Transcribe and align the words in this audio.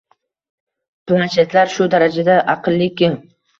Planshetlar 1.11 1.71
shu 1.75 1.89
darajada 1.97 2.41
aqlliki 2.57 3.15